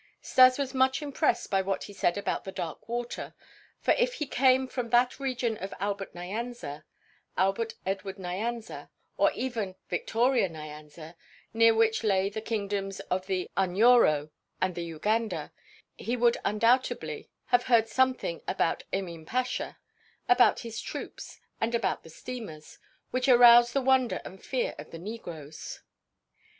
[0.19, 3.35] Stas was much impressed by what he said about the "dark water,"
[3.79, 6.85] for if he came from the region of Albert Nyanza,
[7.37, 11.13] Albert Edward Nyanza, or even Victoria Nyanza,
[11.53, 15.51] near which lay the kingdoms of the Unyoro and the Uganda,
[15.95, 19.77] he would undoubtedly have heard something about Emin Pasha,
[20.27, 22.79] about his troops, and about the steamers,
[23.11, 25.81] which aroused the wonder and fear of the negroes.